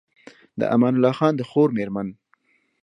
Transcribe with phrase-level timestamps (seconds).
[0.59, 2.07] د امان الله خان د خور مېرمن